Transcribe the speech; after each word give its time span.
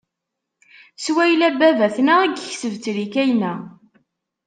S 1.03 1.05
wayla 1.13 1.47
n 1.53 1.57
baba-tneɣ 1.59 2.19
i 2.23 2.27
yekseb 2.35 2.73
ttrika 2.77 3.23
inna. 3.31 3.53